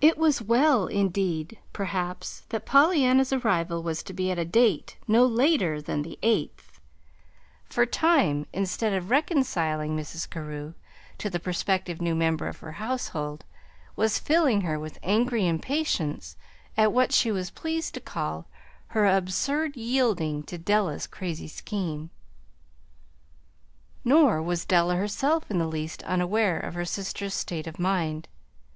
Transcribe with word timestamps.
It 0.00 0.16
was 0.16 0.40
well, 0.40 0.86
indeed, 0.86 1.58
perhaps, 1.72 2.44
that 2.50 2.64
Pollyanna's 2.64 3.32
arrival 3.32 3.82
was 3.82 4.04
to 4.04 4.12
be 4.12 4.30
at 4.30 4.38
a 4.38 4.44
date 4.44 4.96
no 5.08 5.26
later 5.26 5.82
than 5.82 6.02
the 6.02 6.16
eighth; 6.22 6.78
for 7.68 7.84
time, 7.84 8.46
instead 8.52 8.92
of 8.92 9.10
reconciling 9.10 9.96
Mrs. 9.96 10.30
Carew 10.30 10.74
to 11.18 11.28
the 11.28 11.40
prospective 11.40 12.00
new 12.00 12.14
member 12.14 12.46
of 12.46 12.58
her 12.58 12.70
household, 12.78 13.44
was 13.96 14.16
filling 14.20 14.60
her 14.60 14.78
with 14.78 15.00
angry 15.02 15.44
impatience 15.48 16.36
at 16.76 16.92
what 16.92 17.10
she 17.12 17.32
was 17.32 17.50
pleased 17.50 17.94
to 17.94 18.00
call 18.00 18.46
her 18.94 19.06
"absurd 19.08 19.74
yielding 19.76 20.44
to 20.44 20.56
Della's 20.56 21.08
crazy 21.08 21.48
scheme." 21.48 22.10
Nor 24.04 24.40
was 24.40 24.64
Della 24.64 24.94
herself 24.94 25.50
in 25.50 25.58
the 25.58 25.66
least 25.66 26.04
unaware 26.04 26.60
of 26.60 26.74
her 26.74 26.84
sister's 26.84 27.34
state 27.34 27.66
of 27.66 27.80
mind. 27.80 28.28